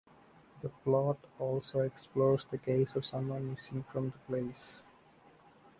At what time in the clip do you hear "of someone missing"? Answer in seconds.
2.95-3.83